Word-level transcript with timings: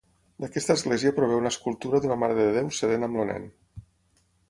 D'aquesta 0.45 0.75
església 0.79 1.11
prové 1.19 1.37
una 1.41 1.53
escultura 1.55 2.01
d'una 2.07 2.19
marededéu 2.25 2.75
sedent 2.83 3.11
amb 3.11 3.25
el 3.25 3.33
nen. 3.35 3.51